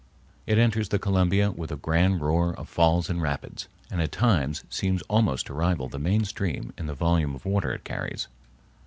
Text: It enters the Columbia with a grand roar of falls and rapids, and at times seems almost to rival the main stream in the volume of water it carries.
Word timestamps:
It 0.47 0.57
enters 0.57 0.89
the 0.89 0.97
Columbia 0.97 1.51
with 1.51 1.71
a 1.71 1.75
grand 1.75 2.21
roar 2.21 2.55
of 2.55 2.67
falls 2.67 3.07
and 3.07 3.21
rapids, 3.21 3.67
and 3.91 4.01
at 4.01 4.11
times 4.11 4.63
seems 4.67 5.03
almost 5.03 5.45
to 5.45 5.53
rival 5.53 5.89
the 5.89 5.99
main 5.99 6.25
stream 6.25 6.73
in 6.75 6.87
the 6.87 6.95
volume 6.95 7.35
of 7.35 7.45
water 7.45 7.71
it 7.71 7.83
carries. 7.83 8.27